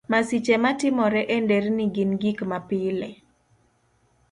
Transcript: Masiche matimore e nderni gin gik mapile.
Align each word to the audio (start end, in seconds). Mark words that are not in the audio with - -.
Masiche 0.11 0.55
matimore 0.63 1.21
e 1.35 1.37
nderni 1.43 1.85
gin 1.95 2.11
gik 2.21 2.39
mapile. 2.49 3.09